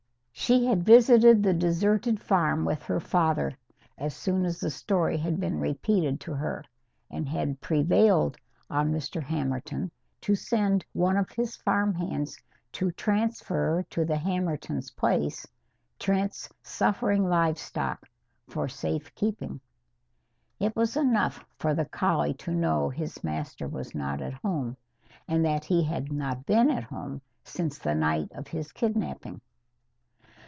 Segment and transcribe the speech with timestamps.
[0.33, 3.55] She had visited the deserted farm with her father,
[3.97, 6.65] as soon as the story had been repeated to her,
[7.11, 8.37] and had prevailed
[8.69, 9.21] on Mr.
[9.21, 9.91] Hammerton
[10.21, 12.37] to send one of his farm hands
[12.73, 15.45] to transfer to the Hammertons' place
[15.99, 18.09] Trent's suffering livestock
[18.49, 19.61] for safe keeping.
[20.59, 24.75] It was enough for the collie to know his master was not at home,
[25.27, 29.39] and that he had not been at home since the night of his kidnapping.